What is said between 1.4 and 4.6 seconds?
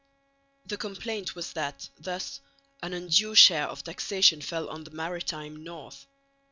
that thus an undue share of taxation